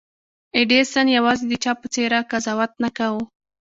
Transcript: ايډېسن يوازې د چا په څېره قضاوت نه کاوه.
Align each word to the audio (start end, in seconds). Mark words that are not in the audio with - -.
ايډېسن 0.57 1.07
يوازې 1.17 1.45
د 1.47 1.53
چا 1.63 1.73
په 1.81 1.87
څېره 1.93 2.19
قضاوت 2.31 2.71
نه 2.83 2.89
کاوه. 2.97 3.23